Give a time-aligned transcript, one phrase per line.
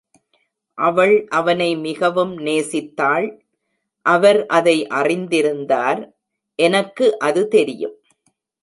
[0.77, 3.27] அவள் அவனை மிகவும் நேசித்தாள்;
[4.05, 6.01] அவர் அதை அறிந்திருந்தார்,
[6.59, 7.95] எனக்கு அது தெரியும்.